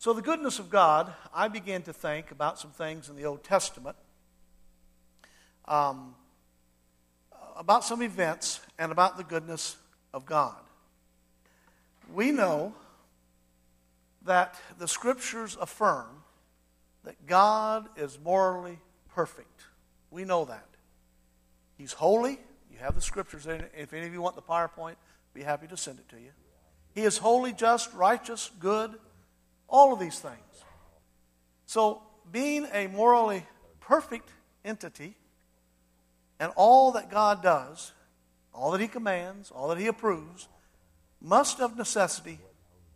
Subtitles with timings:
[0.00, 3.42] So, the goodness of God, I began to think about some things in the Old
[3.42, 3.96] Testament,
[5.64, 6.14] um,
[7.56, 9.76] about some events, and about the goodness
[10.14, 10.54] of God.
[12.14, 12.74] We know
[14.22, 16.22] that the scriptures affirm
[17.02, 18.78] that God is morally
[19.12, 19.64] perfect.
[20.12, 20.68] We know that.
[21.76, 22.38] He's holy.
[22.70, 23.48] You have the scriptures.
[23.48, 24.94] If any of you want the PowerPoint,
[25.34, 26.30] be happy to send it to you.
[26.94, 28.94] He is holy, just, righteous, good,
[29.68, 30.34] all of these things.
[31.66, 33.46] So, being a morally
[33.80, 34.30] perfect
[34.64, 35.14] entity,
[36.40, 37.92] and all that God does,
[38.54, 40.48] all that He commands, all that He approves,
[41.20, 42.38] must of necessity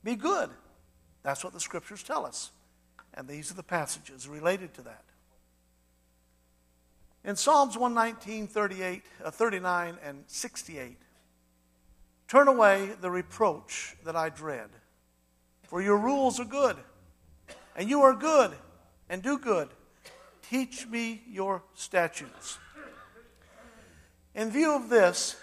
[0.05, 0.51] be good.
[1.23, 2.51] That's what the scriptures tell us.
[3.15, 5.05] And these are the passages related to that.
[7.25, 10.97] In Psalms 119, 38, uh, 39, and 68,
[12.27, 14.71] turn away the reproach that I dread,
[15.73, 16.77] for your rules are good,
[17.75, 18.51] and you are good,
[19.09, 19.71] and do good.
[20.43, 22.59] Teach me your statutes.
[24.35, 25.35] In view of this,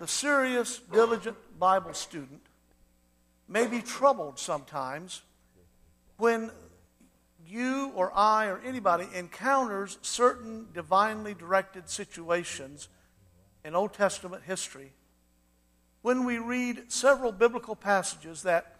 [0.00, 2.40] the serious, diligent Bible student
[3.46, 5.22] may be troubled sometimes
[6.16, 6.50] when
[7.46, 12.88] you or I or anybody encounters certain divinely directed situations
[13.64, 14.90] in Old Testament history,
[16.00, 18.78] when we read several biblical passages that,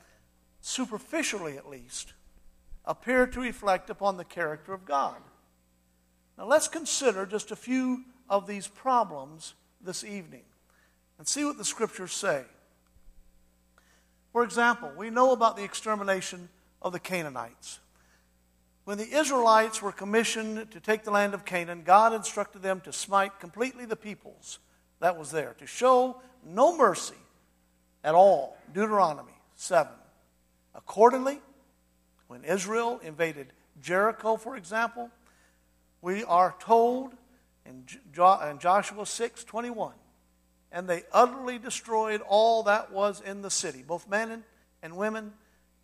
[0.62, 2.14] superficially at least,
[2.84, 5.16] appear to reflect upon the character of God.
[6.38, 10.44] Now let's consider just a few of these problems this evening
[11.18, 12.44] and see what the scriptures say.
[14.32, 16.48] For example, we know about the extermination
[16.80, 17.80] of the Canaanites.
[18.84, 22.92] When the Israelites were commissioned to take the land of Canaan, God instructed them to
[22.92, 24.58] smite completely the peoples
[25.00, 27.14] that was there, to show no mercy
[28.02, 28.56] at all.
[28.72, 29.92] Deuteronomy 7.
[30.74, 31.40] Accordingly,
[32.28, 33.48] when Israel invaded
[33.80, 35.10] Jericho, for example,
[36.00, 37.14] we are told
[37.66, 37.84] in
[38.58, 39.92] Joshua 6 21,
[40.72, 44.44] and they utterly destroyed all that was in the city, both men
[44.82, 45.32] and women,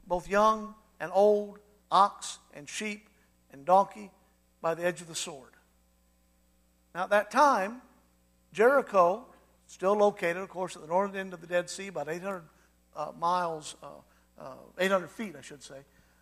[0.06, 1.58] both young and old,
[1.90, 3.08] ox and sheep
[3.52, 4.10] and donkey
[4.60, 5.52] by the edge of the sword.
[6.94, 7.82] Now, at that time,
[8.52, 9.26] Jericho,
[9.66, 12.42] still located, of course, at the northern end of the Dead Sea, about 800
[12.96, 13.86] uh, miles, uh,
[14.40, 15.78] uh, 800 feet, I should say,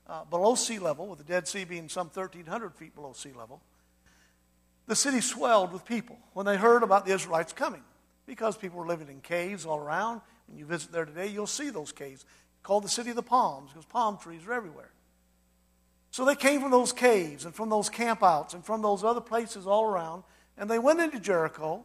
[0.09, 3.61] uh, below sea level, with the Dead Sea being some 1,300 feet below sea level,
[4.87, 7.83] the city swelled with people when they heard about the Israelites coming
[8.27, 10.21] because people were living in caves all around.
[10.47, 12.25] When you visit there today, you'll see those caves
[12.63, 14.91] called the city of the palms because palm trees are everywhere.
[16.11, 19.67] So they came from those caves and from those campouts and from those other places
[19.67, 20.23] all around,
[20.57, 21.85] and they went into Jericho,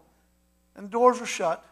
[0.76, 1.66] and the doors were shut,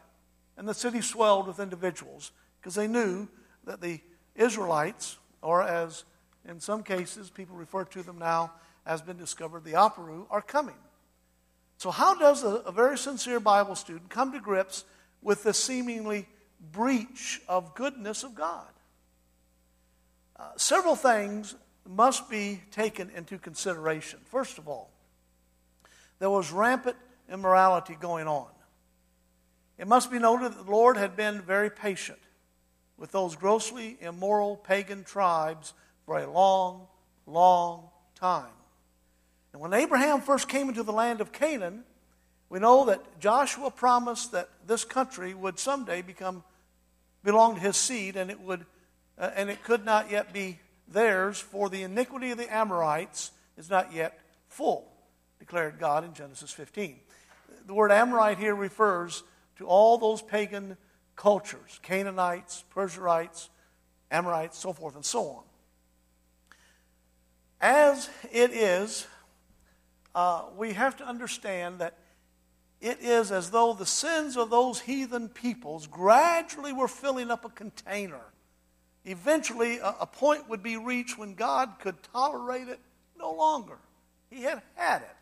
[0.58, 3.28] and the city swelled with individuals because they knew
[3.66, 4.02] that the
[4.40, 6.06] Israelites, or as
[6.48, 8.52] in some cases people refer to them now
[8.86, 10.76] as been discovered, the Aparu, are coming.
[11.78, 14.84] So, how does a, a very sincere Bible student come to grips
[15.22, 16.28] with the seemingly
[16.72, 18.68] breach of goodness of God?
[20.36, 21.56] Uh, several things
[21.88, 24.20] must be taken into consideration.
[24.26, 24.90] First of all,
[26.20, 26.98] there was rampant
[27.32, 28.48] immorality going on.
[29.78, 32.20] It must be noted that the Lord had been very patient
[33.00, 35.74] with those grossly immoral pagan tribes
[36.06, 36.86] for a long,
[37.26, 38.52] long time.
[39.54, 41.84] And when Abraham first came into the land of Canaan,
[42.50, 46.44] we know that Joshua promised that this country would someday become
[47.24, 48.66] belong to his seed and it would
[49.18, 50.58] uh, and it could not yet be
[50.88, 54.18] theirs for the iniquity of the Amorites is not yet
[54.48, 54.90] full
[55.38, 56.96] declared God in Genesis 15
[57.68, 59.22] the word Amorite here refers
[59.58, 60.78] to all those pagan
[61.20, 63.50] cultures Canaanites Perizzites
[64.10, 65.44] Amorites so forth and so on
[67.62, 69.06] as it is
[70.16, 71.96] uh, we have to understand that
[72.82, 77.50] it is as though the sins of those heathen peoples gradually were filling up a
[77.50, 78.22] container.
[79.06, 82.80] Eventually, a, a point would be reached when God could tolerate it
[83.18, 83.78] no longer.
[84.30, 85.16] He had had it.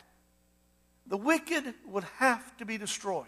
[1.08, 3.26] The wicked would have to be destroyed.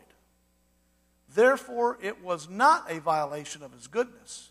[1.34, 4.50] Therefore, it was not a violation of his goodness,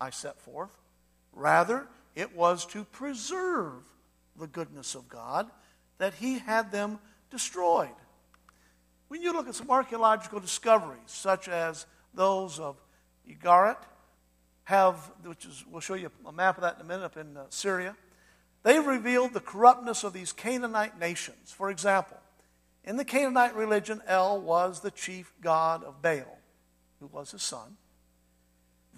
[0.00, 0.76] I set forth.
[1.32, 3.82] Rather, it was to preserve
[4.38, 5.50] the goodness of God
[5.98, 6.98] that he had them
[7.30, 7.88] destroyed.
[9.08, 12.76] When you look at some archaeological discoveries, such as those of
[13.28, 13.76] Ugarit,
[14.64, 17.36] have, which is, we'll show you a map of that in a minute up in
[17.36, 17.96] uh, Syria,
[18.62, 21.50] they've revealed the corruptness of these Canaanite nations.
[21.50, 22.18] For example,
[22.84, 26.38] in the Canaanite religion, El was the chief god of Baal,
[26.98, 27.76] who was his son.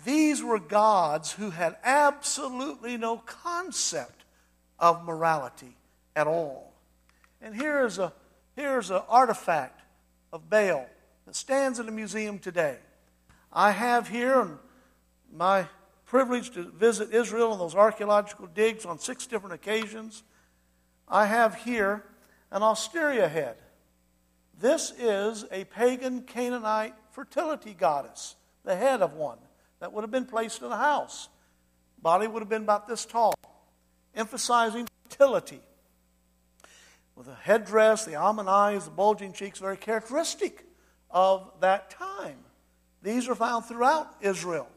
[0.04, 4.24] these were gods who had absolutely no concept
[4.78, 5.76] of morality
[6.16, 6.72] at all.
[7.40, 8.12] And here is a
[8.56, 9.80] here's an artifact
[10.32, 10.86] of Baal
[11.26, 12.78] that stands in a museum today.
[13.52, 14.58] I have here
[15.32, 15.66] my
[16.04, 20.22] privilege to visit Israel and those archaeological digs on six different occasions.
[21.08, 22.04] I have here
[22.50, 23.56] an Asteria head.
[24.62, 29.38] This is a pagan Canaanite fertility goddess, the head of one
[29.80, 31.28] that would have been placed in a house.
[32.00, 33.34] Body would have been about this tall,
[34.14, 35.58] emphasizing fertility.
[37.16, 40.64] With a headdress, the almond eyes, the bulging cheeks, very characteristic
[41.10, 42.38] of that time.
[43.02, 44.68] These are found throughout Israel.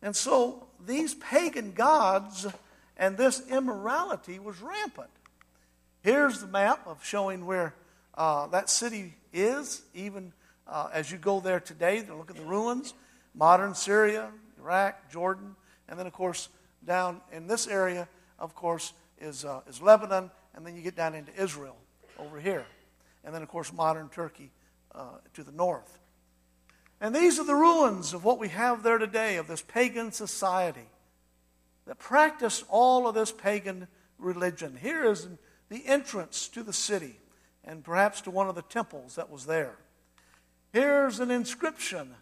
[0.00, 2.46] And so these pagan gods
[2.96, 5.10] and this immorality was rampant.
[6.02, 7.74] Here's the map of showing where
[8.16, 10.32] uh, that city is, even
[10.66, 12.94] uh, as you go there today to look at the ruins.
[13.34, 15.54] Modern Syria, Iraq, Jordan,
[15.88, 16.48] and then, of course,
[16.84, 18.08] down in this area,
[18.38, 21.76] of course, is, uh, is Lebanon, and then you get down into Israel
[22.18, 22.64] over here.
[23.24, 24.50] And then, of course, modern Turkey
[24.94, 25.98] uh, to the north.
[27.00, 30.88] And these are the ruins of what we have there today, of this pagan society
[31.86, 33.86] that practiced all of this pagan
[34.18, 34.78] religion.
[34.80, 35.28] Here is
[35.68, 37.18] the entrance to the city
[37.66, 39.76] and perhaps to one of the temples that was there.
[40.72, 42.14] Here's an inscription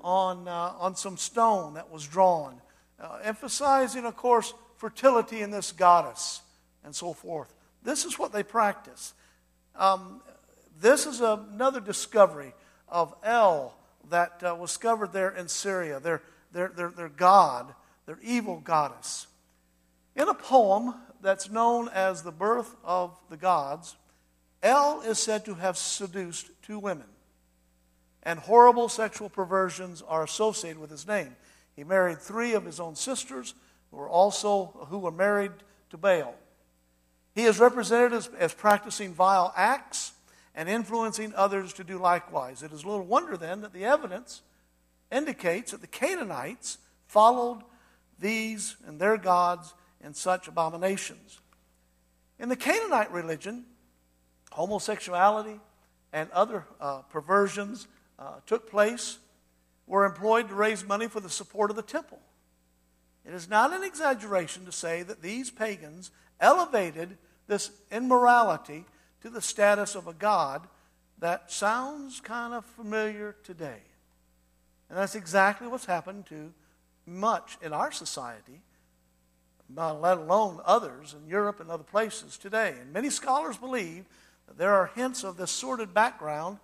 [0.00, 2.60] on, uh, on some stone that was drawn,
[3.00, 6.40] uh, emphasizing, of course, fertility in this goddess
[6.84, 7.52] and so forth.
[7.82, 9.14] This is what they practice.
[9.76, 10.20] Um,
[10.80, 12.54] this is another discovery
[12.88, 13.74] of El
[14.10, 17.74] that uh, was discovered there in Syria, their, their, their, their god,
[18.06, 19.26] their evil goddess.
[20.16, 23.96] In a poem that's known as The Birth of the Gods,
[24.62, 27.06] El is said to have seduced two women,
[28.22, 31.36] and horrible sexual perversions are associated with his name.
[31.76, 33.54] He married three of his own sisters
[33.90, 35.52] who were also who were married
[35.90, 36.34] to Baal.
[37.34, 40.12] He is represented as, as practicing vile acts
[40.56, 42.64] and influencing others to do likewise.
[42.64, 44.42] It is little wonder then that the evidence
[45.12, 47.62] indicates that the Canaanites followed
[48.18, 49.72] these and their gods
[50.02, 51.38] in such abominations.
[52.40, 53.64] In the Canaanite religion,
[54.52, 55.60] homosexuality
[56.12, 57.86] and other uh, perversions
[58.18, 59.18] uh, took place
[59.86, 62.18] were employed to raise money for the support of the temple.
[63.26, 66.10] It is not an exaggeration to say that these pagans
[66.40, 67.16] elevated
[67.46, 68.84] this immorality
[69.22, 70.66] to the status of a God
[71.18, 73.80] that sounds kind of familiar today.
[74.88, 76.52] And that's exactly what's happened to
[77.06, 78.62] much in our society,
[79.74, 82.74] let alone others in Europe and other places today.
[82.80, 84.04] And many scholars believe
[84.56, 86.58] there are hints of this sordid background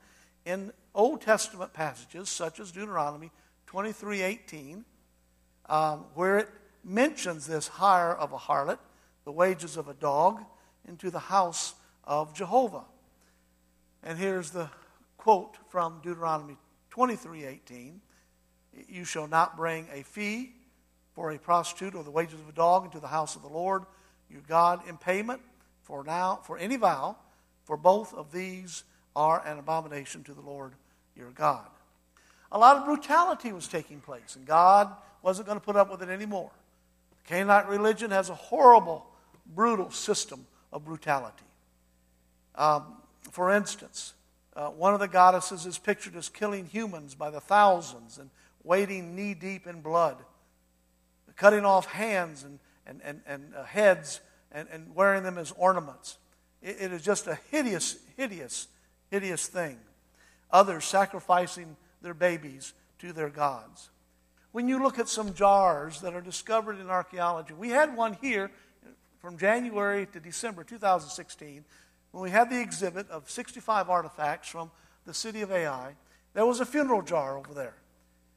[0.44, 3.30] in Old Testament passages such as Deuteronomy
[3.66, 4.84] 23:18,
[5.66, 6.48] um, where it
[6.82, 8.78] mentions this hire of a harlot,
[9.24, 10.44] the wages of a dog,
[10.86, 12.84] into the house of Jehovah.
[14.02, 14.70] And here's the
[15.16, 16.58] quote from Deuteronomy
[16.90, 18.00] 23:18.
[18.88, 20.54] You shall not bring a fee
[21.12, 23.86] for a prostitute or the wages of a dog into the house of the Lord
[24.28, 25.40] your God in payment
[25.82, 27.16] for now for any vow,
[27.64, 28.84] for both of these
[29.16, 30.72] are an abomination to the Lord
[31.16, 31.66] your God.
[32.52, 36.02] A lot of brutality was taking place, and God wasn't going to put up with
[36.02, 36.50] it anymore.
[37.24, 39.06] The Canaanite religion has a horrible,
[39.46, 41.44] brutal system of brutality.
[42.54, 42.84] Um,
[43.30, 44.14] for instance,
[44.54, 48.30] uh, one of the goddesses is pictured as killing humans by the thousands and
[48.62, 50.16] wading knee deep in blood,
[51.36, 54.20] cutting off hands and, and, and, and uh, heads
[54.52, 56.18] and, and wearing them as ornaments.
[56.64, 58.66] It, it is just a hideous, hideous,
[59.10, 59.78] hideous thing.
[60.50, 63.90] Others sacrificing their babies to their gods.
[64.50, 68.50] When you look at some jars that are discovered in archaeology, we had one here
[69.20, 71.64] from January to December 2016
[72.14, 74.70] when we had the exhibit of 65 artifacts from
[75.04, 75.96] the city of Ai,
[76.32, 77.74] there was a funeral jar over there.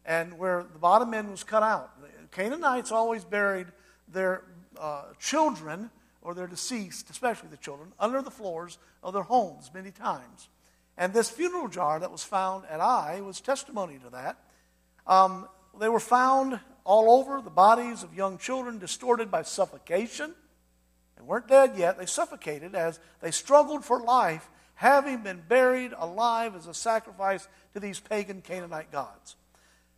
[0.03, 1.91] And where the bottom end was cut out.
[2.31, 3.67] Canaanites always buried
[4.07, 4.41] their
[4.79, 5.91] uh, children
[6.27, 10.49] or their deceased, especially the children, under the floors of their homes many times.
[10.97, 14.37] And this funeral jar that was found at Ai was testimony to that.
[15.07, 15.47] Um,
[15.79, 20.33] they were found all over the bodies of young children, distorted by suffocation
[21.17, 21.97] they weren't dead yet.
[21.97, 27.79] They suffocated as they struggled for life, having been buried alive as a sacrifice to
[27.79, 29.35] these pagan Canaanite gods.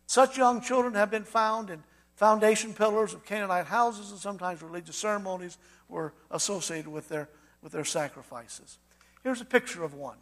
[0.06, 1.84] Such young children have been found in
[2.20, 5.56] foundation pillars of Canaanite houses, and sometimes religious ceremonies
[5.88, 7.30] were associated with their,
[7.62, 8.76] with their sacrifices.
[9.24, 10.18] Here's a picture of one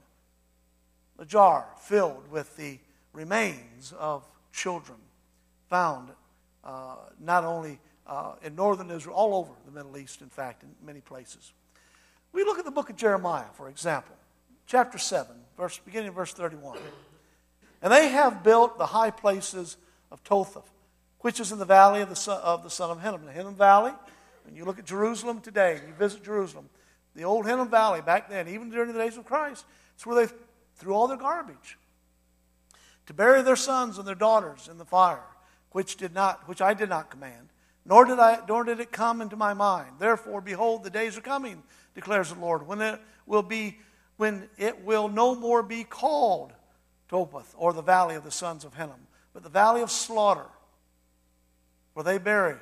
[1.18, 2.78] a jar filled with the
[3.12, 4.96] remains of children
[5.68, 6.10] found
[6.62, 10.68] uh, not only uh, in northern Israel, all over the Middle East, in fact, in
[10.86, 11.52] many places.
[12.30, 14.14] We look at the book of Jeremiah, for example,
[14.68, 16.78] chapter 7, verse, beginning of verse 31.
[17.82, 19.76] And they have built the high places
[20.12, 20.70] of Topheth,
[21.20, 23.24] which is in the valley of the son of, the son of Hinnom.
[23.24, 23.92] The Hinnom Valley,
[24.44, 26.68] when you look at Jerusalem today, you visit Jerusalem,
[27.14, 30.32] the old Hinnom Valley back then, even during the days of Christ, it's where they
[30.76, 31.76] threw all their garbage
[33.06, 35.24] to bury their sons and their daughters in the fire,
[35.72, 37.48] which did not, which I did not command,
[37.84, 39.92] nor did I, nor did it come into my mind.
[39.98, 41.62] Therefore, behold, the days are coming,
[41.94, 43.78] declares the Lord, when it will be,
[44.18, 46.52] when it will no more be called
[47.08, 50.46] Topheth or the valley of the sons of Hinnom, but the valley of slaughter,
[51.98, 52.54] where they bury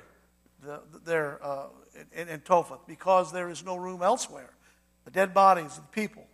[0.63, 1.67] the, their uh,
[2.15, 4.55] in, in Topheth, because there is no room elsewhere.
[5.05, 6.27] The dead bodies of the people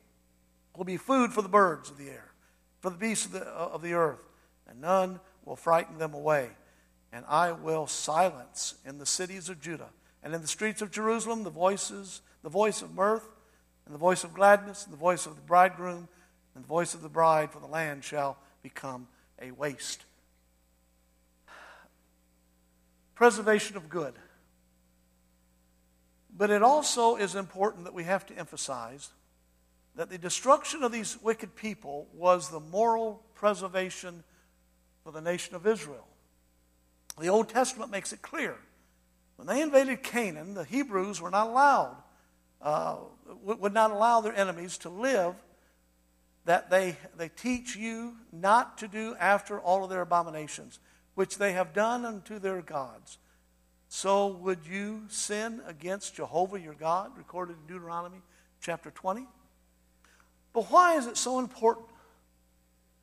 [0.77, 2.33] will be food for the birds of the air
[2.79, 4.21] for the beasts of the, uh, of the earth,
[4.69, 6.51] and none will frighten them away.
[7.13, 9.91] And I will silence in the cities of Judah
[10.23, 13.27] and in the streets of Jerusalem the voices, the voice of mirth,
[13.85, 16.07] and the voice of gladness, and the voice of the bridegroom,
[16.55, 19.09] and the voice of the bride, for the land shall become
[19.41, 20.05] a waste.
[23.15, 24.15] Preservation of good.
[26.37, 29.11] But it also is important that we have to emphasize
[29.95, 34.25] that the destruction of these wicked people was the moral preservation
[35.05, 36.07] for the nation of Israel.
[37.21, 38.57] The Old Testament makes it clear.
[39.37, 41.97] When they invaded Canaan, the Hebrews were not allowed,
[42.63, 42.97] uh,
[43.43, 45.35] would not allow their enemies to live,
[46.45, 50.79] that they, they teach you not to do after all of their abominations,
[51.15, 53.19] which they have done unto their gods.
[53.89, 58.23] So would you sin against Jehovah your God, recorded in Deuteronomy
[58.61, 59.27] chapter 20?
[60.53, 61.87] But why is it so important?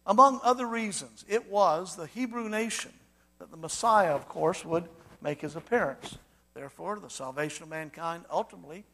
[0.05, 2.91] Among other reasons, it was the Hebrew nation
[3.37, 4.89] that the Messiah, of course, would
[5.21, 6.17] make his appearance.
[6.55, 8.85] Therefore, the salvation of mankind ultimately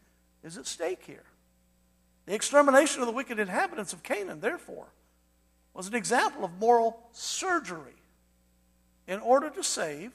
[0.44, 1.24] is at stake here.
[2.26, 4.88] The extermination of the wicked inhabitants of Canaan, therefore,
[5.74, 7.96] was an example of moral surgery
[9.08, 10.12] in order to save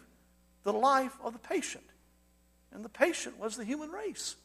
[0.63, 1.85] the life of the patient.
[2.73, 4.37] And the patient was the human race.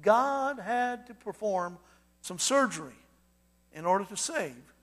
[0.00, 1.78] God had to perform
[2.20, 2.94] some surgery
[3.72, 4.74] in order to save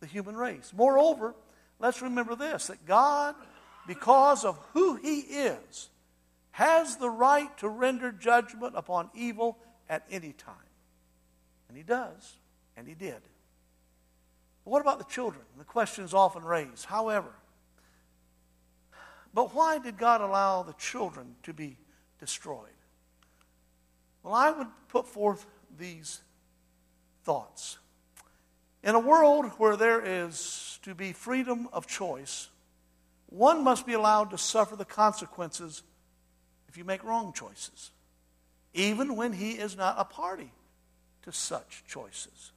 [0.00, 0.72] the human race.
[0.76, 1.34] Moreover,
[1.78, 3.34] let's remember this that God,
[3.86, 5.88] because of who He is,
[6.50, 9.58] has the right to render judgment upon evil
[9.88, 10.54] at any time.
[11.68, 12.36] And He does,
[12.76, 13.20] and He did.
[14.64, 15.44] But what about the children?
[15.56, 16.84] The question is often raised.
[16.84, 17.30] However,
[19.34, 21.76] but why did God allow the children to be
[22.18, 22.68] destroyed?
[24.22, 25.46] Well, I would put forth
[25.78, 26.20] these
[27.24, 27.78] thoughts.
[28.82, 32.48] In a world where there is to be freedom of choice,
[33.26, 35.82] one must be allowed to suffer the consequences
[36.68, 37.90] if you make wrong choices,
[38.74, 40.50] even when he is not a party
[41.22, 42.52] to such choices.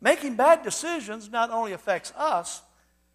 [0.00, 2.62] Making bad decisions not only affects us,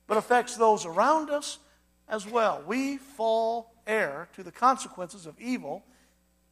[0.05, 1.59] but affects those around us
[2.07, 2.63] as well.
[2.65, 5.83] We fall heir to the consequences of evil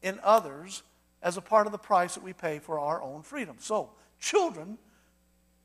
[0.02, 0.82] in others
[1.22, 3.56] as a part of the price that we pay for our own freedom.
[3.58, 4.78] So, children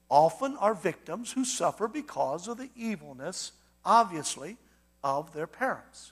[0.09, 3.51] often are victims who suffer because of the evilness,
[3.85, 4.57] obviously,
[5.03, 6.11] of their parents.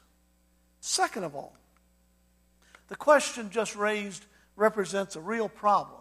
[0.79, 1.55] Second of all,
[2.87, 5.99] the question just raised represents a real problem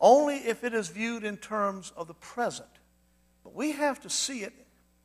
[0.00, 2.68] only if it is viewed in terms of the present.
[3.44, 4.54] But we have to see it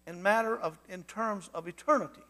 [0.07, 2.21] in matter of in terms of eternity,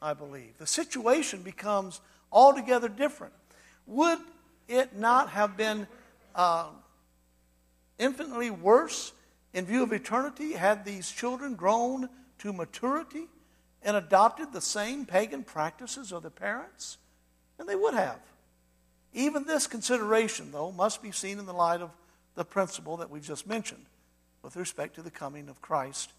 [0.00, 0.58] I believe.
[0.58, 3.32] The situation becomes altogether different.
[3.86, 4.18] Would
[4.68, 5.86] it not have been
[6.34, 6.68] uh,
[7.98, 9.12] infinitely worse
[9.54, 13.26] in view of eternity had these children grown to maturity
[13.82, 16.98] and adopted the same pagan practices of their parents?
[17.58, 18.20] And they would have.
[19.14, 21.90] Even this consideration, though, must be seen in the light of
[22.34, 23.86] the principle that we've just mentioned
[24.42, 26.12] with respect to the coming of Christ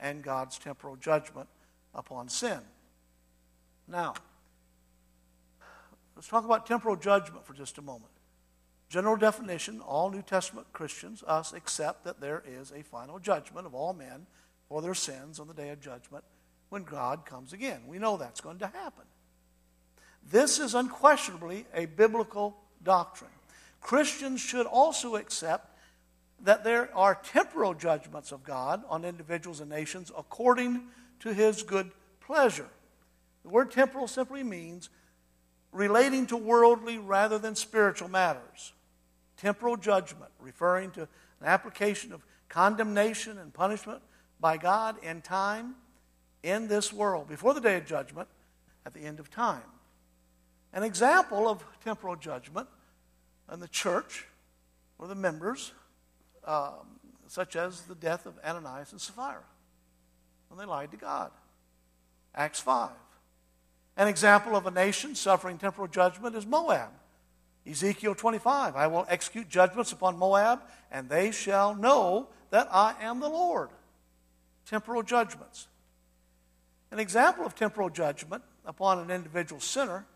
[0.00, 1.48] and God's temporal judgment
[1.94, 2.60] upon sin.
[3.86, 4.14] Now,
[6.16, 8.12] let's talk about temporal judgment for just a moment.
[8.88, 13.74] General definition all New Testament Christians, us, accept that there is a final judgment of
[13.74, 14.26] all men
[14.68, 16.24] for their sins on the day of judgment
[16.70, 17.82] when God comes again.
[17.86, 19.04] We know that's going to happen.
[20.28, 23.30] This is unquestionably a biblical doctrine.
[23.80, 25.69] Christians should also accept
[26.44, 30.82] that there are temporal judgments of God on individuals and nations according
[31.20, 32.68] to his good pleasure.
[33.42, 34.88] The word temporal simply means
[35.72, 38.72] relating to worldly rather than spiritual matters
[39.36, 44.02] temporal judgment, referring to an application of condemnation and punishment
[44.38, 45.76] by God in time,
[46.42, 48.28] in this world before the day of judgment
[48.84, 49.62] at the end of time.
[50.72, 52.68] An example of temporal judgment
[53.52, 54.26] in the church
[54.98, 55.72] or the members,
[56.44, 59.42] um, such as the death of Ananias and Sapphira
[60.48, 61.30] when they lied to God.
[62.34, 62.90] Acts 5.
[63.96, 66.90] An example of a nation suffering temporal judgment is Moab.
[67.68, 73.20] Ezekiel 25 I will execute judgments upon Moab, and they shall know that I am
[73.20, 73.70] the Lord.
[74.66, 75.68] Temporal judgments.
[76.90, 80.06] An example of temporal judgment upon an individual sinner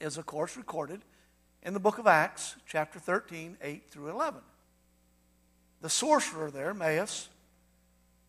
[0.00, 1.00] is, of course, recorded
[1.62, 4.40] in the book of Acts, chapter 13, 8 through 11.
[5.84, 7.28] The sorcerer there, Maus,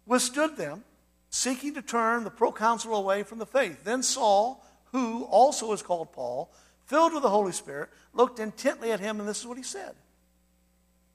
[0.05, 0.83] withstood them,
[1.29, 3.85] seeking to turn the proconsul away from the faith.
[3.85, 6.51] Then Saul, who also is called Paul,
[6.83, 9.95] filled with the Holy Spirit, looked intently at him, and this is what he said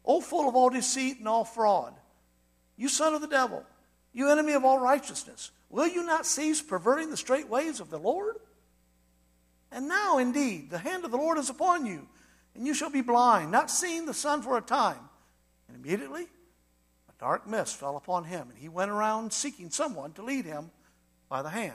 [0.02, 1.92] O full of all deceit and all fraud,
[2.74, 3.62] you son of the devil,
[4.14, 7.98] you enemy of all righteousness, will you not cease perverting the straight ways of the
[7.98, 8.36] Lord?
[9.70, 12.08] And now, indeed, the hand of the Lord is upon you,
[12.54, 15.09] and you shall be blind, not seeing the sun for a time.
[15.82, 20.44] Immediately, a dark mist fell upon him, and he went around seeking someone to lead
[20.44, 20.70] him
[21.28, 21.72] by the hand.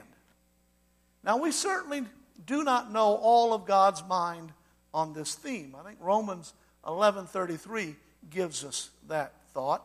[1.24, 2.04] Now, we certainly
[2.44, 4.52] do not know all of God's mind
[4.94, 5.74] on this theme.
[5.78, 7.96] I think Romans 11:33
[8.30, 9.84] gives us that thought.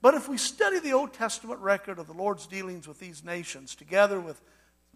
[0.00, 3.74] But if we study the Old Testament record of the Lord's dealings with these nations,
[3.74, 4.40] together with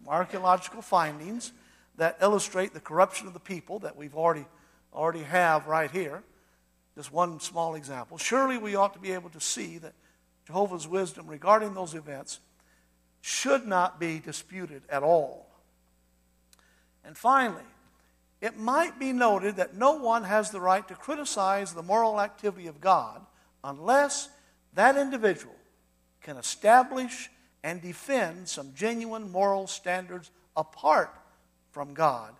[0.07, 1.51] archaeological findings
[1.95, 4.45] that illustrate the corruption of the people that we've already,
[4.93, 6.23] already have right here,
[6.95, 9.93] just one small example, surely we ought to be able to see that
[10.45, 12.39] Jehovah's wisdom regarding those events
[13.21, 15.49] should not be disputed at all.
[17.05, 17.63] And finally,
[18.41, 22.67] it might be noted that no one has the right to criticize the moral activity
[22.67, 23.21] of God
[23.63, 24.29] unless
[24.73, 25.55] that individual
[26.21, 27.29] can establish
[27.63, 31.13] and defend some genuine moral standards apart
[31.71, 32.33] from God.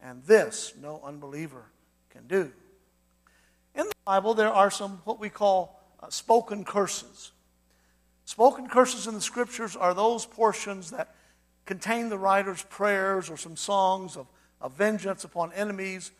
[0.00, 1.64] And this no unbeliever
[2.10, 2.50] can do.
[3.74, 7.32] In the Bible, there are some what we call uh, spoken curses.
[8.24, 11.14] Spoken curses in the scriptures are those portions that
[11.64, 14.26] contain the writer's prayers or some songs of,
[14.60, 16.12] of vengeance upon enemies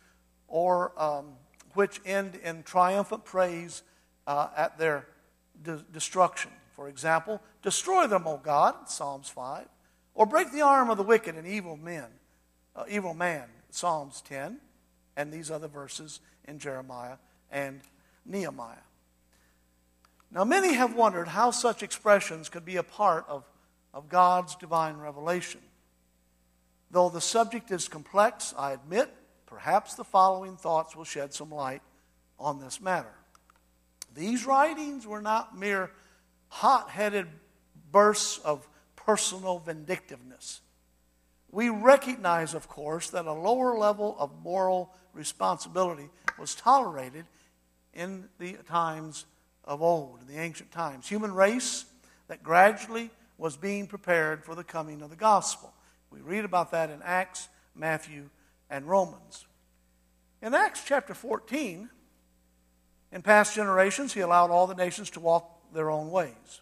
[0.49, 1.33] or um,
[1.75, 3.83] which end in triumphant praise
[4.27, 5.07] uh, at their
[5.63, 6.51] de- destruction.
[6.75, 9.67] For example, destroy them, O God, Psalms 5,
[10.15, 12.07] or break the arm of the wicked and evil men,
[12.75, 14.59] uh, evil man, Psalms 10,
[15.17, 17.17] and these other verses in Jeremiah
[17.53, 17.81] and
[18.27, 18.77] Nehemiah.
[20.33, 23.45] Now, many have wondered how such expressions could be a part of
[23.93, 25.61] of God's divine revelation.
[26.91, 29.13] Though the subject is complex, I admit,
[29.47, 31.83] perhaps the following thoughts will shed some light
[32.39, 33.15] on this matter.
[34.15, 35.91] These writings were not mere
[36.49, 37.27] hot headed
[37.91, 40.61] bursts of personal vindictiveness.
[41.51, 47.27] We recognize, of course, that a lower level of moral responsibility was tolerated
[47.95, 49.27] in the times
[49.65, 51.09] of old, in the ancient times.
[51.09, 51.85] Human race
[52.29, 55.73] that gradually was being prepared for the coming of the gospel.
[56.11, 58.29] We read about that in Acts, Matthew,
[58.71, 59.47] and Romans.
[60.41, 61.89] In Acts chapter 14,
[63.13, 66.61] in past generations, he allowed all the nations to walk their own ways.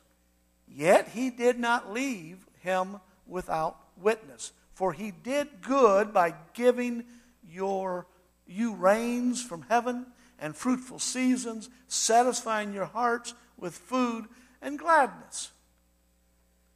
[0.69, 7.05] Yet he did not leave him without witness, for he did good by giving
[7.49, 8.07] your
[8.47, 10.07] you rains from heaven
[10.41, 14.27] and fruitful seasons, satisfying your hearts with food
[14.63, 15.53] and gladness.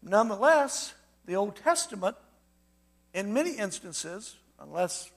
[0.03, 2.17] Nonetheless, the Old Testament,
[3.15, 5.11] in many instances, unless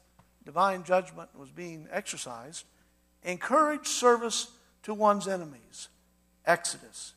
[0.45, 2.65] divine judgment was being exercised,
[3.23, 4.51] encouraged service
[4.83, 5.89] to one's enemies.
[6.45, 7.13] Exodus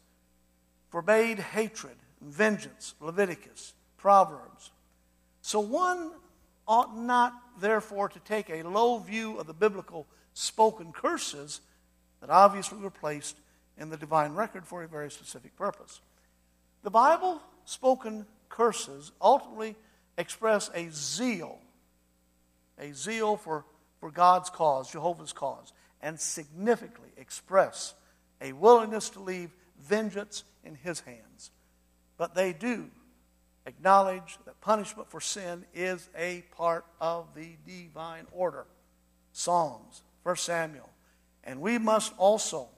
[0.90, 4.72] forbade hatred and vengeance, Leviticus, Proverbs.
[5.40, 6.10] So one
[6.66, 11.60] ought not, therefore, to take a low view of the biblical spoken curses
[12.20, 13.36] that obviously were placed
[13.78, 16.00] in the divine record for a very specific purpose.
[16.82, 19.76] The Bible spoken curses ultimately
[20.18, 21.58] express a zeal,
[22.78, 23.64] a zeal for,
[24.00, 27.94] for God's cause, Jehovah's cause, and significantly express
[28.40, 31.50] a willingness to leave vengeance in His hands.
[32.16, 32.90] But they do
[33.66, 38.66] acknowledge that punishment for sin is a part of the divine order.
[39.32, 40.88] Psalms, 1 Samuel.
[41.44, 42.68] And we must also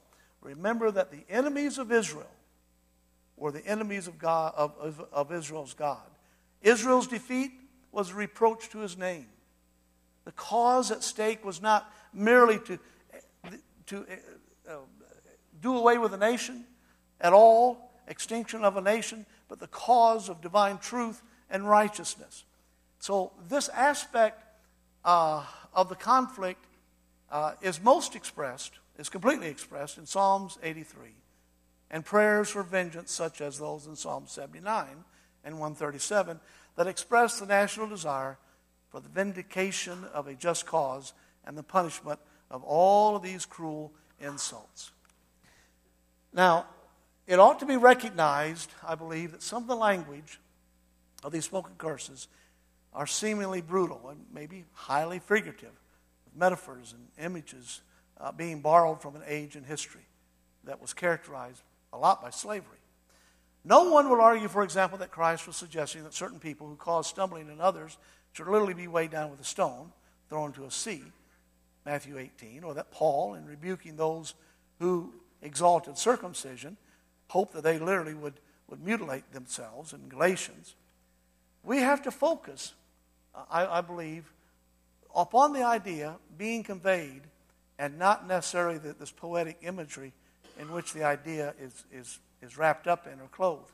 [0.41, 2.31] remember that the enemies of Israel
[3.37, 6.07] were the enemies of, God, of, of, of Israel's God.
[6.63, 7.53] Israel's defeat
[7.91, 9.27] was a reproach to his name.
[10.25, 12.79] The cause at stake was not merely to,
[13.87, 14.07] to
[14.69, 14.75] uh,
[15.61, 16.65] do away with a nation
[17.21, 22.45] at all, extinction of a nation, but the cause of divine truth and righteousness.
[22.99, 24.45] So, this aspect
[25.05, 26.65] uh, of the conflict
[27.33, 31.09] uh, is most expressed, is completely expressed in Psalms 83
[31.91, 34.87] and prayers for vengeance, such as those in Psalm 79
[35.45, 36.39] and 137,
[36.77, 38.39] that express the national desire
[38.91, 41.15] for the vindication of a just cause
[41.45, 44.93] and the punishment of all of these cruel insults.
[46.33, 46.67] Now,
[47.27, 50.39] it ought to be recognized, I believe, that some of the language
[51.23, 52.29] of these spoken curses
[52.93, 55.73] are seemingly brutal and maybe highly figurative,
[56.35, 57.81] metaphors and images
[58.21, 60.07] uh, being borrowed from an age in history
[60.65, 62.79] that was characterized a lot by slavery.
[63.65, 67.07] No one will argue, for example, that Christ was suggesting that certain people who cause
[67.07, 67.97] stumbling in others
[68.33, 69.93] should literally be weighed down with a stone,
[70.29, 71.03] thrown into a sea,
[71.85, 74.35] Matthew 18, or that Paul, in rebuking those
[74.79, 76.77] who exalted circumcision,
[77.29, 78.35] hoped that they literally would,
[78.69, 80.75] would mutilate themselves in Galatians.
[81.63, 82.75] We have to focus,
[83.51, 84.33] I, I believe,
[85.15, 87.23] upon the idea being conveyed
[87.79, 90.13] and not necessarily the, this poetic imagery
[90.59, 93.73] in which the idea is, is, is wrapped up in or clothed.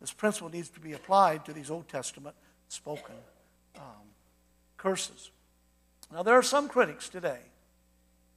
[0.00, 2.34] This principle needs to be applied to these Old Testament
[2.68, 3.14] spoken
[3.76, 3.82] um,
[4.76, 5.30] curses.
[6.12, 7.40] Now, there are some critics today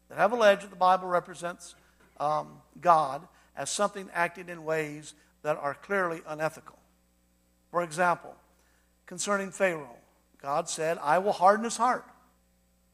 [0.09, 1.75] that have alleged that the Bible represents
[2.19, 6.77] um, God as something acting in ways that are clearly unethical.
[7.71, 8.35] For example,
[9.05, 9.97] concerning Pharaoh,
[10.41, 12.05] God said, I will harden his heart.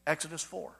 [0.06, 0.72] Exodus 4.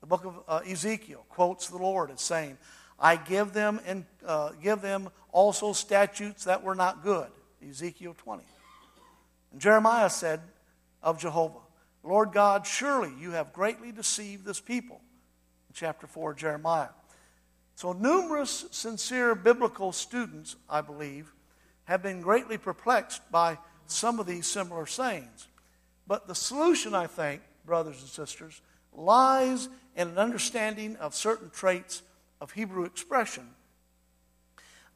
[0.00, 2.58] The book of uh, Ezekiel quotes the Lord as saying,
[2.98, 7.28] I give them, and uh, give them also statutes that were not good.
[7.68, 8.42] Ezekiel 20.
[9.52, 10.40] And Jeremiah said
[11.02, 11.60] of Jehovah,
[12.02, 15.00] Lord God, surely you have greatly deceived this people.
[15.68, 16.88] In chapter 4 Jeremiah.
[17.74, 21.32] So, numerous sincere biblical students, I believe,
[21.84, 25.48] have been greatly perplexed by some of these similar sayings.
[26.06, 28.60] But the solution, I think, brothers and sisters,
[28.92, 32.02] lies in an understanding of certain traits
[32.40, 33.48] of Hebrew expression.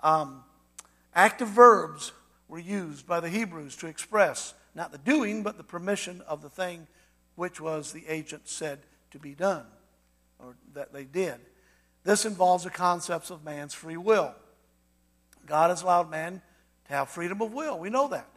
[0.01, 0.45] Um,
[1.15, 2.13] active verbs
[2.49, 6.51] were used by the Hebrews to express not the doing, but the permission of the
[6.51, 6.87] thing
[7.35, 9.65] which was the agent said to be done,
[10.39, 11.37] or that they did.
[12.05, 14.35] This involves the concepts of man's free will.
[15.47, 16.43] God has allowed man
[16.87, 17.79] to have freedom of will.
[17.79, 18.29] We know that.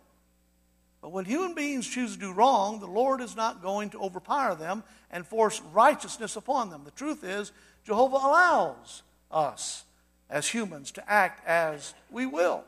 [1.02, 4.56] But when human beings choose to do wrong, the Lord is not going to overpower
[4.56, 6.84] them and force righteousness upon them.
[6.84, 7.52] The truth is,
[7.86, 9.86] Jehovah allows us
[10.30, 12.64] as humans to act as we will,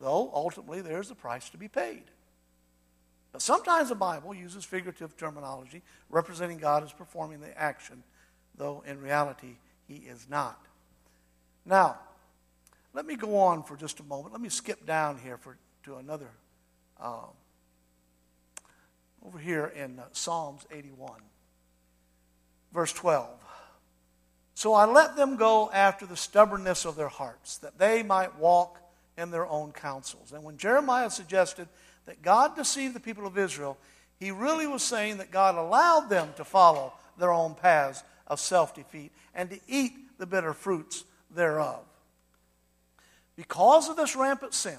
[0.00, 2.04] though ultimately there's a price to be paid.
[3.32, 8.02] But sometimes the Bible uses figurative terminology representing God as performing the action,
[8.56, 10.64] though in reality he is not.
[11.66, 11.98] Now,
[12.94, 14.32] let me go on for just a moment.
[14.32, 16.30] Let me skip down here for, to another.
[17.00, 17.26] Uh,
[19.24, 21.12] over here in uh, Psalms 81,
[22.72, 23.28] verse 12.
[24.54, 28.80] So I let them go after the stubbornness of their hearts, that they might walk
[29.16, 30.32] in their own counsels.
[30.32, 31.68] And when Jeremiah suggested
[32.06, 33.76] that God deceived the people of Israel,
[34.18, 38.74] he really was saying that God allowed them to follow their own paths of self
[38.74, 41.80] defeat and to eat the bitter fruits thereof.
[43.36, 44.78] Because of this rampant sin,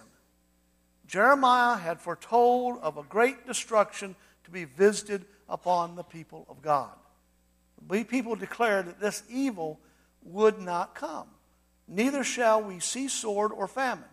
[1.10, 6.92] Jeremiah had foretold of a great destruction to be visited upon the people of God.
[7.88, 9.80] We people declared that this evil
[10.22, 11.26] would not come.
[11.88, 14.06] Neither shall we see sword or famine.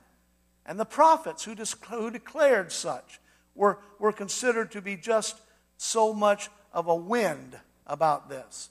[0.65, 1.55] And the prophets who,
[1.91, 3.21] who declared such
[3.55, 5.39] were, were considered to be just
[5.77, 8.71] so much of a wind about this.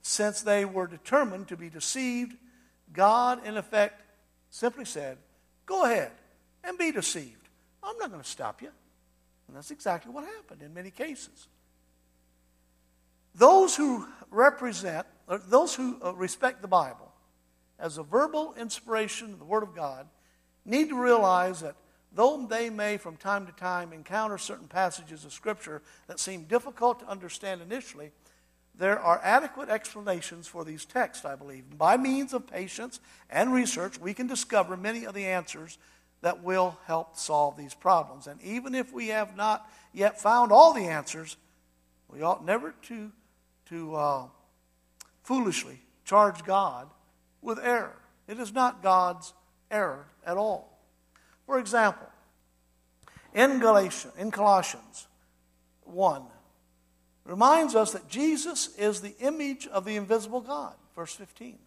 [0.00, 2.36] Since they were determined to be deceived,
[2.92, 4.00] God, in effect,
[4.50, 5.18] simply said,
[5.66, 6.12] Go ahead
[6.62, 7.43] and be deceived.
[7.84, 8.70] I'm not going to stop you.
[9.46, 11.48] And that's exactly what happened in many cases.
[13.34, 17.12] Those who represent, those who uh, respect the Bible
[17.78, 20.06] as a verbal inspiration of the Word of God,
[20.64, 21.74] need to realize that
[22.12, 27.00] though they may from time to time encounter certain passages of Scripture that seem difficult
[27.00, 28.12] to understand initially,
[28.76, 31.76] there are adequate explanations for these texts, I believe.
[31.76, 35.78] By means of patience and research, we can discover many of the answers
[36.24, 38.26] that will help solve these problems.
[38.26, 41.36] And even if we have not yet found all the answers,
[42.08, 43.12] we ought never to,
[43.68, 44.22] to uh,
[45.22, 46.88] foolishly charge God
[47.42, 47.96] with error.
[48.26, 49.34] It is not God's
[49.70, 50.80] error at all.
[51.44, 52.08] For example,
[53.34, 55.06] in Galatians, in Colossians
[55.82, 56.22] 1,
[57.26, 61.58] reminds us that Jesus is the image of the invisible God, verse 15.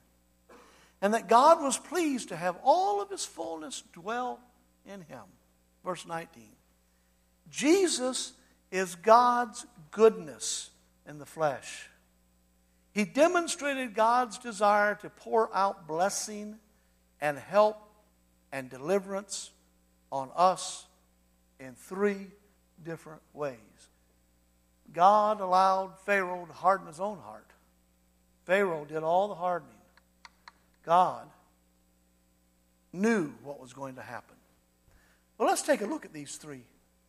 [1.00, 4.40] And that God was pleased to have all of his fullness dwell
[4.88, 5.24] in him.
[5.84, 6.44] verse 19.
[7.50, 8.34] Jesus
[8.72, 10.70] is God's goodness
[11.08, 11.90] in the flesh.
[12.92, 16.56] He demonstrated God's desire to pour out blessing
[17.22, 17.78] and help
[18.52, 19.52] and deliverance
[20.12, 20.86] on us
[21.60, 22.28] in three
[22.84, 23.58] different ways.
[24.94, 27.46] God allowed Pharaoh to harden his own heart.
[28.46, 29.74] Pharaoh did all the hardening.
[30.86, 31.28] God
[32.94, 34.37] knew what was going to happen.
[35.38, 36.64] Well, let's take a look at these three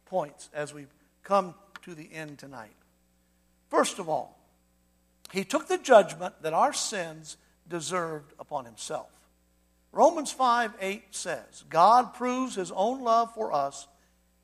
[0.07, 0.87] points as we
[1.23, 2.75] come to the end tonight.
[3.71, 4.39] First of all,
[5.33, 7.37] he took the judgment that our sins
[7.69, 9.09] deserved upon himself.
[9.93, 13.87] Romans 5 8 says, God proves his own love for us,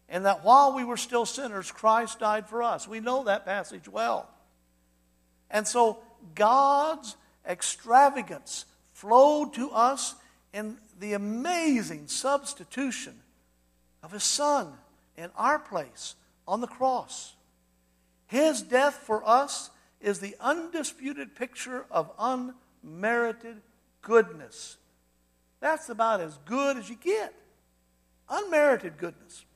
[0.09, 2.88] and that while we were still sinners, Christ died for us.
[2.88, 4.29] We know that passage well.
[5.51, 5.99] And so
[6.35, 7.16] God's
[7.47, 10.14] extravagance flowed to us
[10.53, 13.14] in the amazing substitution
[14.05, 14.73] of his Son
[15.17, 16.14] in our place
[16.47, 17.35] on the cross.
[18.27, 23.62] His death for us is the undisputed picture of unmerited
[24.03, 24.77] goodness.
[25.61, 27.33] That's about as good as you get.
[28.29, 29.47] Unmerited goodness.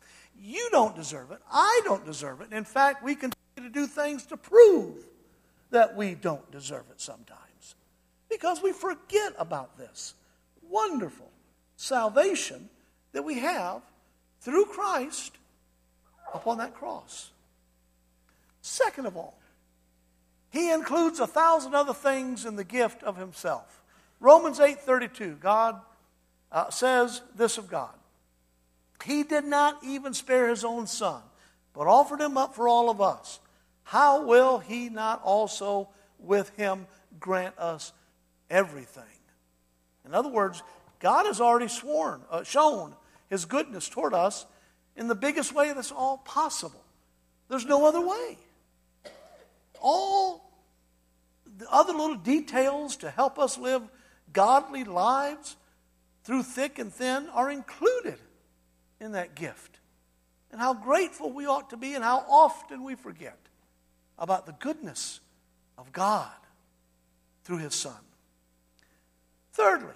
[0.41, 1.41] You don't deserve it.
[1.53, 2.53] I don't deserve it.
[2.53, 5.05] In fact, we continue to do things to prove
[5.71, 7.75] that we don't deserve it sometimes
[8.31, 10.15] because we forget about this
[10.63, 11.31] wonderful
[11.77, 12.71] salvation
[13.13, 13.83] that we have
[14.41, 15.37] through Christ
[16.35, 17.31] upon that cross.
[18.61, 19.39] Second of all,
[20.51, 23.83] he includes a thousand other things in the gift of himself.
[24.21, 25.81] Romans 8:32, God
[26.51, 27.95] uh, says this of God.
[29.05, 31.23] He did not even spare his own son,
[31.73, 33.41] but offered him up for all of us.
[33.85, 36.87] How will he not also with him
[37.21, 37.93] grant us
[38.51, 39.05] everything?
[40.05, 40.63] In other words,
[41.01, 42.95] God has already sworn, uh, shown
[43.29, 44.47] his goodness toward us
[44.97, 46.83] in the biggest way that's all possible.
[47.49, 48.39] There's no other way.
[49.81, 50.51] All
[51.57, 53.83] the other little details to help us live
[54.33, 55.57] godly lives
[56.25, 58.19] through thick and thin are included
[59.01, 59.79] in that gift.
[60.51, 63.39] And how grateful we ought to be, and how often we forget
[64.19, 65.21] about the goodness
[65.77, 66.31] of God
[67.45, 67.97] through His Son.
[69.53, 69.95] Thirdly,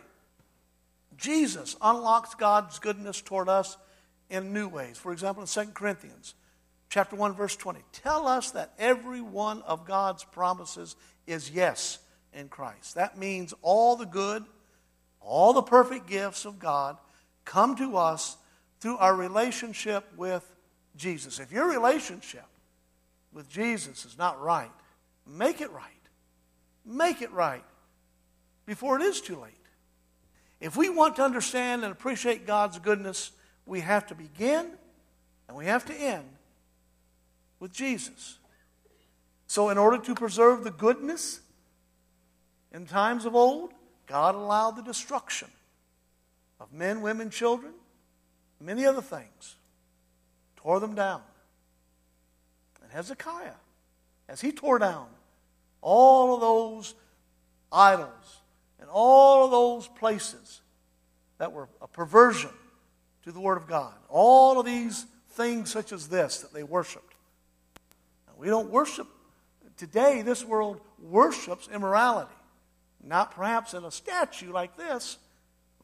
[1.23, 3.77] Jesus unlocks God's goodness toward us
[4.29, 4.99] in new ways.
[4.99, 6.35] For example, in 2 Corinthians
[6.91, 12.01] chapter 1 verse 20, tell us that every one of God's promises is yes
[12.35, 12.97] in Christ.
[12.97, 14.45] That means all the good,
[15.21, 16.99] all the perfect gifts of God
[17.45, 18.37] come to us
[18.81, 20.45] through our relationship with
[20.97, 21.39] Jesus.
[21.39, 22.47] If your relationship
[23.33, 24.73] with Jesus is not right,
[25.25, 25.87] make it right.
[26.85, 27.65] Make it right
[28.67, 29.62] before it is too late.
[30.63, 33.33] If we want to understand and appreciate God's goodness,
[33.67, 34.71] we have to begin
[35.49, 36.25] and we have to end
[37.59, 38.39] with Jesus.
[39.49, 41.41] So, in order to preserve the goodness
[42.73, 43.73] in times of old,
[44.07, 45.49] God allowed the destruction
[46.61, 47.73] of men, women, children,
[48.61, 49.57] many other things,
[50.55, 51.23] tore them down.
[52.85, 53.59] And Hezekiah,
[54.29, 55.09] as he tore down
[55.81, 56.95] all of those
[57.73, 58.42] idols
[58.83, 60.61] and all of those places
[61.39, 62.51] that were a perversion
[63.23, 63.95] to the Word of God.
[64.09, 67.15] All of these things, such as this, that they worshiped.
[68.27, 69.07] Now, we don't worship.
[69.77, 72.35] Today, this world worships immorality.
[73.03, 75.17] Not perhaps in a statue like this,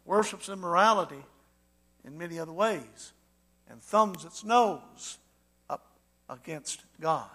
[0.04, 1.24] worships immorality
[2.04, 3.12] in many other ways
[3.70, 5.18] and thumbs its nose
[5.70, 5.86] up
[6.28, 7.30] against God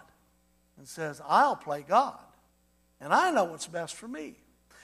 [0.77, 2.19] and says, I'll play God
[2.99, 4.35] and I know what's best for me.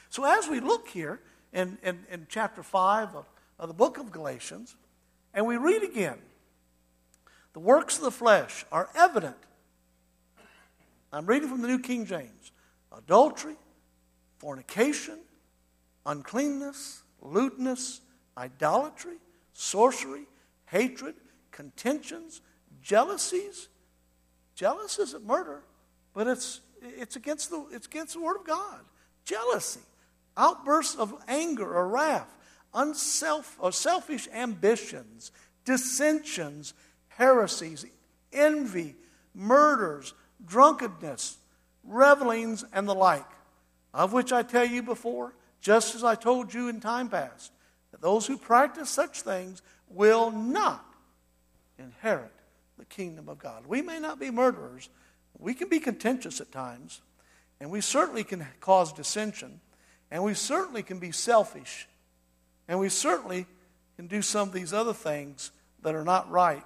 [0.09, 1.19] So as we look here
[1.53, 3.25] in, in, in chapter 5 of,
[3.59, 4.75] of the book of Galatians,
[5.33, 6.17] and we read again,
[7.53, 9.37] the works of the flesh are evident.
[11.13, 12.51] I'm reading from the New King James
[12.91, 13.55] adultery,
[14.39, 15.19] fornication,
[16.05, 18.01] uncleanness, lewdness,
[18.37, 19.17] idolatry,
[19.53, 20.25] sorcery,
[20.65, 21.15] hatred,
[21.51, 22.41] contentions,
[22.81, 23.67] jealousies.
[24.55, 25.61] Jealous isn't murder,
[26.13, 28.79] but it's, it's, against the, it's against the Word of God.
[29.23, 29.81] Jealousy
[30.37, 32.37] outbursts of anger or wrath,
[32.73, 35.31] unself or selfish ambitions,
[35.65, 36.73] dissensions,
[37.09, 37.85] heresies,
[38.31, 38.95] envy,
[39.33, 40.13] murders,
[40.45, 41.37] drunkenness,
[41.83, 43.25] revelings, and the like,
[43.93, 47.51] of which I tell you before, just as I told you in time past,
[47.91, 50.85] that those who practice such things will not
[51.77, 52.31] inherit
[52.77, 53.65] the kingdom of God.
[53.65, 54.89] We may not be murderers,
[55.37, 57.01] we can be contentious at times,
[57.59, 59.59] and we certainly can cause dissension.
[60.11, 61.87] And we certainly can be selfish.
[62.67, 63.45] And we certainly
[63.95, 66.65] can do some of these other things that are not right,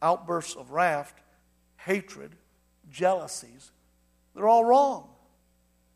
[0.00, 1.14] outbursts of wrath,
[1.76, 2.32] hatred,
[2.90, 3.70] jealousies,
[4.36, 5.08] they're all wrong.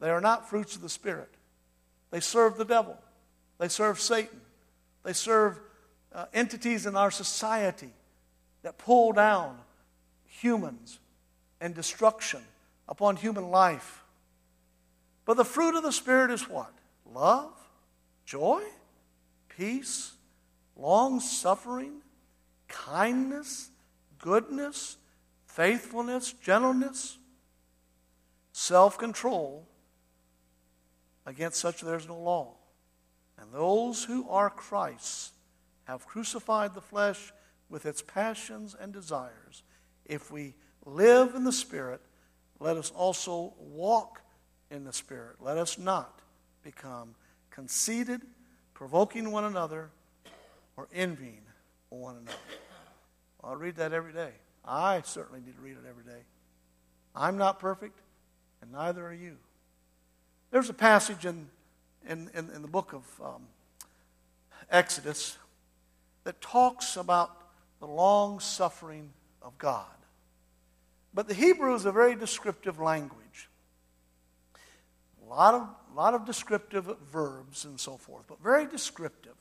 [0.00, 1.28] They are not fruits of the Spirit.
[2.10, 2.96] They serve the devil,
[3.58, 4.40] they serve Satan,
[5.04, 5.60] they serve
[6.12, 7.90] uh, entities in our society
[8.62, 9.56] that pull down
[10.24, 10.98] humans
[11.60, 12.40] and destruction
[12.88, 14.02] upon human life.
[15.24, 16.72] But the fruit of the Spirit is what?
[17.06, 17.52] Love,
[18.24, 18.62] joy,
[19.48, 20.12] peace,
[20.76, 22.00] long suffering,
[22.68, 23.70] kindness,
[24.18, 24.96] goodness,
[25.46, 27.18] faithfulness, gentleness,
[28.52, 29.66] self control.
[31.26, 32.54] Against such there is no law.
[33.38, 35.32] And those who are Christ's
[35.84, 37.32] have crucified the flesh
[37.68, 39.62] with its passions and desires.
[40.04, 40.54] If we
[40.84, 42.00] live in the Spirit,
[42.58, 44.22] let us also walk
[44.70, 45.36] in the Spirit.
[45.40, 46.20] Let us not
[46.62, 47.14] become
[47.50, 48.22] conceited,
[48.74, 49.90] provoking one another,
[50.76, 51.42] or envying
[51.88, 52.38] one another.
[53.42, 54.32] Well, I read that every day.
[54.64, 56.20] I certainly need to read it every day.
[57.14, 57.98] I'm not perfect,
[58.62, 59.36] and neither are you.
[60.50, 61.48] There's a passage in,
[62.08, 63.42] in, in, in the book of um,
[64.70, 65.36] Exodus
[66.24, 67.36] that talks about
[67.80, 69.10] the long suffering
[69.42, 69.86] of God.
[71.12, 73.49] But the Hebrew is a very descriptive language.
[75.30, 79.36] A lot of, lot of descriptive verbs and so forth, but very descriptive.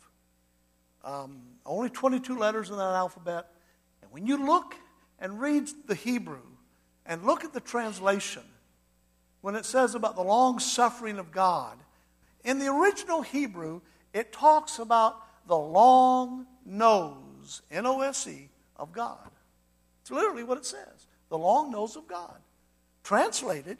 [1.03, 3.47] Um, only 22 letters in that alphabet.
[4.03, 4.75] And when you look
[5.17, 6.43] and read the Hebrew
[7.05, 8.43] and look at the translation,
[9.41, 11.77] when it says about the long suffering of God,
[12.43, 13.81] in the original Hebrew,
[14.13, 19.31] it talks about the long nose, N O S E, of God.
[20.01, 22.37] It's literally what it says the long nose of God.
[23.03, 23.77] Translated,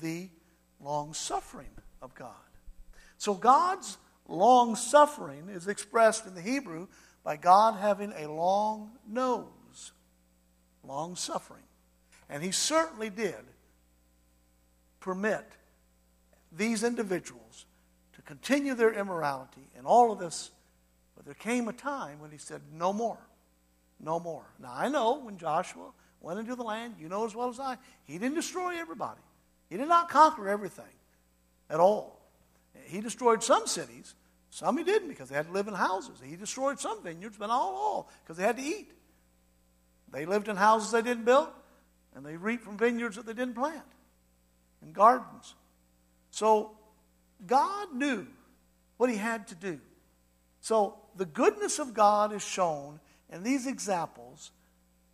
[0.00, 0.28] the
[0.82, 2.30] long suffering of God.
[3.18, 6.88] So God's long suffering is expressed in the Hebrew
[7.24, 9.92] by God having a long nose,
[10.84, 11.62] long suffering.
[12.28, 13.34] And He certainly did
[15.00, 15.46] permit
[16.50, 17.66] these individuals
[18.14, 20.50] to continue their immorality and all of this.
[21.16, 23.18] But there came a time when He said, No more.
[24.00, 24.44] No more.
[24.58, 27.76] Now, I know when Joshua went into the land, you know as well as I,
[28.04, 29.20] he didn't destroy everybody.
[29.72, 30.84] He did not conquer everything
[31.70, 32.20] at all.
[32.84, 34.14] He destroyed some cities.
[34.50, 36.20] Some he didn't because they had to live in houses.
[36.22, 38.92] He destroyed some vineyards, but not all because they had to eat.
[40.10, 41.48] They lived in houses they didn't build,
[42.14, 43.80] and they reaped from vineyards that they didn't plant
[44.82, 45.54] and gardens.
[46.32, 46.72] So
[47.46, 48.26] God knew
[48.98, 49.80] what he had to do.
[50.60, 54.50] So the goodness of God is shown in these examples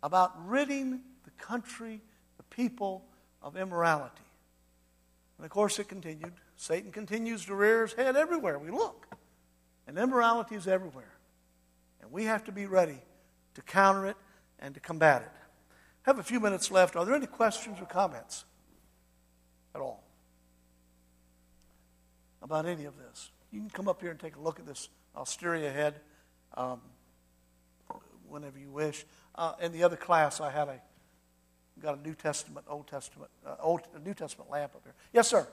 [0.03, 2.01] about ridding the country,
[2.35, 3.05] the people
[3.41, 4.21] of immorality.
[5.39, 6.33] And of course, it continued.
[6.57, 9.07] Satan continues to rear his head everywhere we look.
[9.87, 11.13] And immorality is everywhere.
[12.01, 12.97] And we have to be ready
[13.55, 14.17] to counter it
[14.59, 15.31] and to combat it.
[16.05, 16.97] I have a few minutes left.
[16.97, 18.43] Are there any questions or comments
[19.73, 20.03] at all
[22.41, 23.31] about any of this?
[23.49, 24.89] You can come up here and take a look at this.
[25.15, 26.01] I'll steer you ahead
[26.57, 26.81] um,
[28.27, 29.05] whenever you wish.
[29.35, 30.81] Uh, in the other class, I had a
[31.81, 34.93] got a New Testament, Old Testament, uh, Old New Testament lamp up here.
[35.13, 35.47] Yes, sir.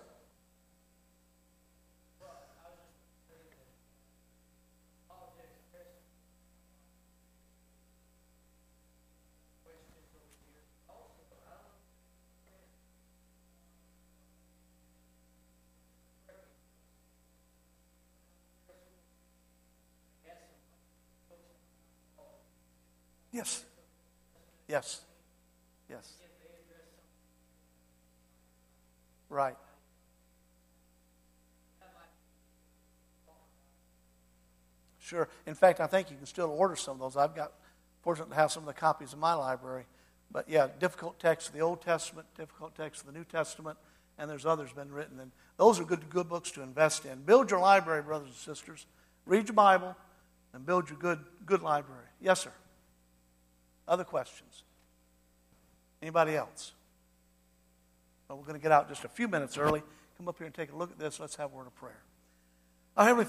[23.36, 23.64] Yes.
[24.66, 25.02] Yes.
[29.36, 29.54] Right.
[34.98, 35.28] Sure.
[35.44, 37.18] In fact, I think you can still order some of those.
[37.18, 37.52] I've got
[38.00, 39.84] fortunate to have some of the copies in my library.
[40.32, 43.76] But yeah, difficult text of the Old Testament, difficult text of the New Testament,
[44.16, 45.20] and there's others been written.
[45.20, 47.20] And those are good, good books to invest in.
[47.20, 48.86] Build your library, brothers and sisters.
[49.26, 49.94] Read your Bible
[50.54, 52.06] and build your good, good library.
[52.22, 52.52] Yes, sir.
[53.86, 54.62] Other questions?
[56.00, 56.72] Anybody else?
[58.28, 59.82] Well, we're going to get out just a few minutes early.
[60.16, 61.18] Come up here and take a look at this.
[61.20, 62.02] Let's have a word of prayer.
[62.96, 63.24] Our Heavenly